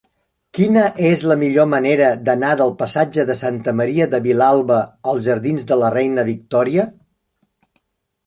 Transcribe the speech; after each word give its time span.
Quina 0.57 0.83
és 1.09 1.19
la 1.31 1.35
millor 1.41 1.65
manera 1.73 2.05
d'anar 2.29 2.53
del 2.61 2.71
passatge 2.79 3.25
de 3.29 3.35
Santa 3.41 3.73
Maria 3.81 4.07
de 4.13 4.19
Vilalba 4.23 4.79
als 5.11 5.21
jardins 5.27 5.69
de 5.73 5.77
la 5.83 5.91
Reina 5.97 6.23
Victòria? 6.31 6.87